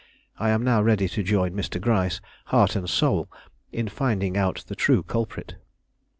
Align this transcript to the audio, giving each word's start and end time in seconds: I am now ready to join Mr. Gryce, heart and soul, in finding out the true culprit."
I 0.39 0.49
am 0.49 0.63
now 0.63 0.81
ready 0.81 1.07
to 1.09 1.21
join 1.21 1.51
Mr. 1.51 1.79
Gryce, 1.79 2.21
heart 2.45 2.75
and 2.75 2.89
soul, 2.89 3.29
in 3.71 3.87
finding 3.87 4.35
out 4.35 4.63
the 4.65 4.75
true 4.75 5.03
culprit." 5.03 5.57